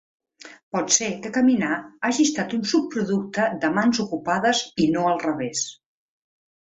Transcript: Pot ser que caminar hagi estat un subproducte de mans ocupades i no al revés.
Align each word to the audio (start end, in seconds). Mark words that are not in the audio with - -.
Pot 0.75 0.93
ser 0.95 1.09
que 1.25 1.31
caminar 1.35 1.75
hagi 2.09 2.25
estat 2.29 2.55
un 2.59 2.65
subproducte 2.71 3.45
de 3.67 3.73
mans 3.77 4.01
ocupades 4.07 4.63
i 4.87 4.93
no 4.97 5.05
al 5.11 5.21
revés. 5.29 5.63